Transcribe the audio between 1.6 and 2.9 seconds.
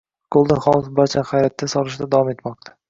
solishda davom etmoqda